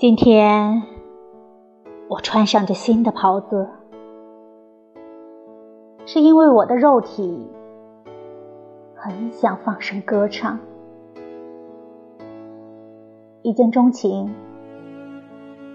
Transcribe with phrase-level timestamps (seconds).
[0.00, 0.82] 今天
[2.08, 3.68] 我穿上这新的袍子，
[6.06, 7.46] 是因为我的肉体
[8.94, 10.58] 很想放声歌唱。
[13.42, 14.34] 一见钟情、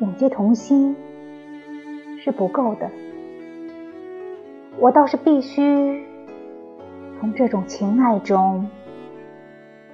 [0.01, 0.95] 永结同心
[2.19, 2.89] 是不够的，
[4.79, 6.03] 我倒是必须
[7.19, 8.67] 从这种情爱中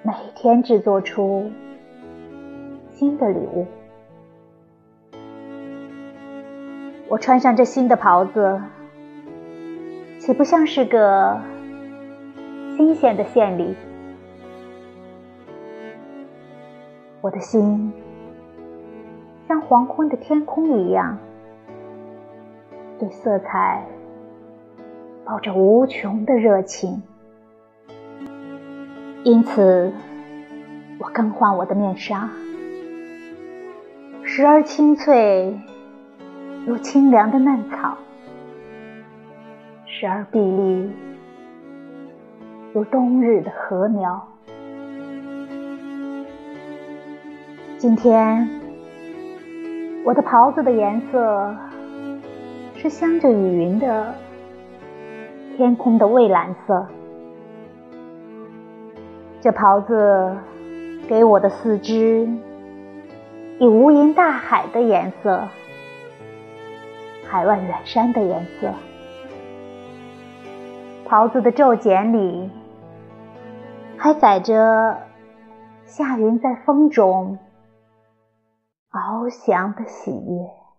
[0.04, 1.52] 每天制作出
[2.92, 3.66] 新的礼物。
[7.12, 8.62] 我穿上这新的袍子，
[10.18, 11.42] 岂不像是个
[12.78, 13.76] 新鲜的献礼？
[17.20, 17.92] 我的心
[19.46, 21.18] 像黄昏的天空一样，
[22.98, 23.86] 对色彩
[25.26, 27.04] 抱着无穷的热情。
[29.26, 29.92] 因此，
[30.98, 32.30] 我更换我的面纱，
[34.24, 35.60] 时而清脆
[36.64, 37.98] 如清凉的嫩草，
[39.88, 40.92] 时而碧绿
[42.72, 44.28] 如冬日的禾苗。
[47.80, 48.48] 今天，
[50.06, 51.56] 我的袍子的颜色
[52.76, 54.14] 是镶着雨云的
[55.58, 56.86] 天空的蔚蓝色。
[59.40, 60.38] 这袍子
[61.08, 62.30] 给我的四肢
[63.58, 65.48] 以无垠大海的颜色，
[67.32, 68.74] 海外远山的颜色。
[71.06, 72.52] 袍子的皱茧里
[73.98, 74.98] 还载着
[75.86, 77.40] 夏云在风中。
[78.92, 80.71] 翱翔的喜悦。